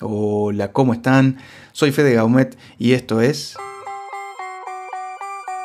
[0.00, 1.38] Hola, ¿cómo están?
[1.72, 3.56] Soy Fede Gaumet y esto es...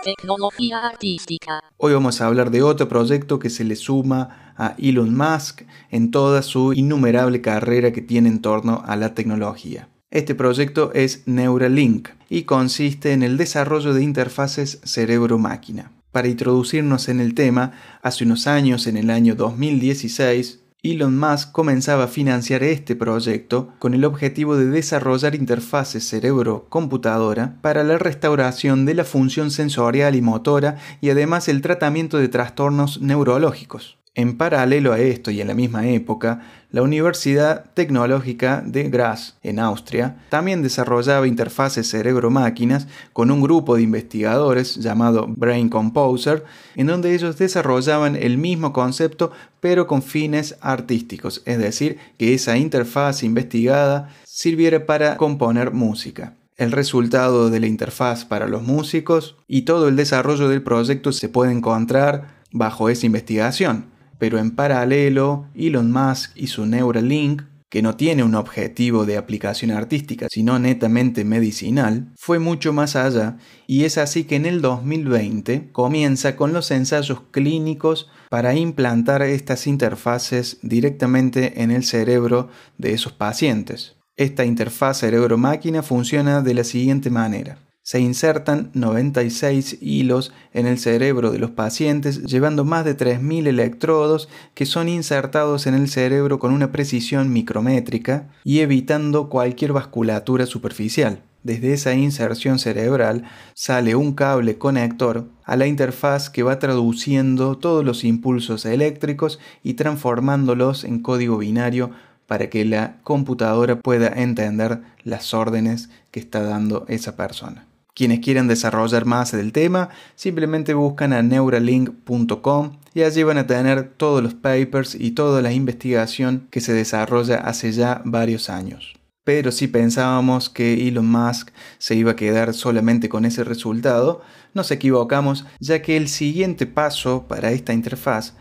[0.03, 1.59] Tecnología artística.
[1.77, 5.61] Hoy vamos a hablar de otro proyecto que se le suma a Elon Musk
[5.91, 9.87] en toda su innumerable carrera que tiene en torno a la tecnología.
[10.09, 15.91] Este proyecto es Neuralink y consiste en el desarrollo de interfaces cerebro-máquina.
[16.11, 22.03] Para introducirnos en el tema, hace unos años, en el año 2016, Elon Musk comenzaba
[22.03, 28.93] a financiar este proyecto con el objetivo de desarrollar interfaces cerebro-computadora para la restauración de
[28.93, 33.97] la función sensorial y motora y además el tratamiento de trastornos neurológicos.
[34.15, 39.57] En paralelo a esto y en la misma época, la Universidad Tecnológica de Graz, en
[39.57, 46.45] Austria, también desarrollaba interfaces cerebro-máquinas con un grupo de investigadores llamado Brain Composer,
[46.75, 52.55] en donde ellos desarrollaban el mismo concepto pero con fines artísticos, es decir, que esa
[52.55, 56.35] interfaz investigada sirviera para componer música.
[56.55, 61.29] El resultado de la interfaz para los músicos y todo el desarrollo del proyecto se
[61.29, 67.95] puede encontrar bajo esa investigación pero en paralelo Elon Musk y su Neuralink, que no
[67.95, 73.97] tiene un objetivo de aplicación artística, sino netamente medicinal, fue mucho más allá y es
[73.97, 81.63] así que en el 2020 comienza con los ensayos clínicos para implantar estas interfaces directamente
[81.63, 83.95] en el cerebro de esos pacientes.
[84.17, 91.31] Esta interfaz cerebro-máquina funciona de la siguiente manera se insertan 96 hilos en el cerebro
[91.31, 96.53] de los pacientes, llevando más de 3.000 electrodos que son insertados en el cerebro con
[96.53, 101.21] una precisión micrométrica y evitando cualquier vasculatura superficial.
[101.43, 107.83] Desde esa inserción cerebral sale un cable conector a la interfaz que va traduciendo todos
[107.83, 111.91] los impulsos eléctricos y transformándolos en código binario
[112.27, 117.67] para que la computadora pueda entender las órdenes que está dando esa persona.
[117.95, 123.89] Quienes quieran desarrollar más del tema, simplemente buscan a neuralink.com y allí van a tener
[123.97, 128.93] todos los papers y toda la investigación que se desarrolla hace ya varios años.
[129.23, 134.21] Pero si pensábamos que Elon Musk se iba a quedar solamente con ese resultado,
[134.53, 138.33] nos equivocamos ya que el siguiente paso para esta interfaz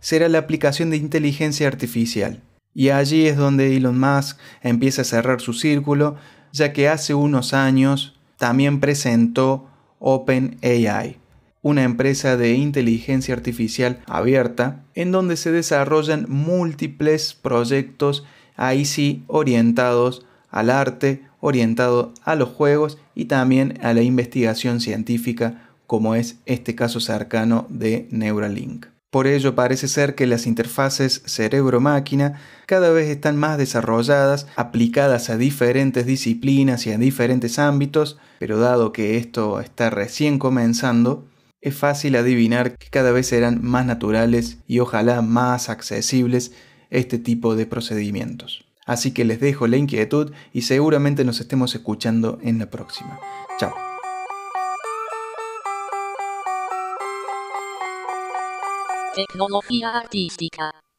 [0.00, 2.42] será la aplicación de inteligencia artificial.
[2.72, 6.16] Y allí es donde Elon Musk empieza a cerrar su círculo,
[6.52, 9.68] ya que hace unos años también presentó
[9.98, 11.18] OpenAI,
[11.60, 18.24] una empresa de inteligencia artificial abierta en donde se desarrollan múltiples proyectos
[18.56, 26.14] ahí orientados al arte, orientado a los juegos y también a la investigación científica como
[26.14, 28.86] es este caso cercano de Neuralink.
[29.10, 35.36] Por ello parece ser que las interfaces cerebro-máquina cada vez están más desarrolladas, aplicadas a
[35.36, 41.26] diferentes disciplinas y a diferentes ámbitos, pero dado que esto está recién comenzando,
[41.60, 46.52] es fácil adivinar que cada vez serán más naturales y ojalá más accesibles
[46.90, 48.64] este tipo de procedimientos.
[48.86, 53.18] Así que les dejo la inquietud y seguramente nos estemos escuchando en la próxima.
[53.58, 53.89] Chao.
[59.16, 60.89] テクノロフィアアーティスティカ。